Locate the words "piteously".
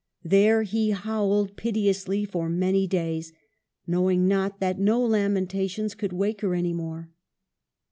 1.57-2.25